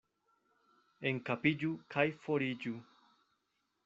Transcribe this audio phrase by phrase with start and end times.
[1.09, 2.73] Enpakiĝu kaj foriĝu.